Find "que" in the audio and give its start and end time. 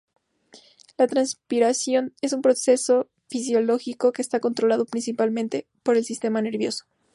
4.13-4.23